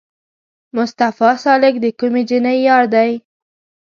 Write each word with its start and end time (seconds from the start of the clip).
مصطفی 0.75 1.31
سالک 1.43 1.75
د 1.83 1.85
کومې 1.99 2.21
جینۍ 2.29 2.57
یار 2.67 2.85
دی؟ 2.93 3.11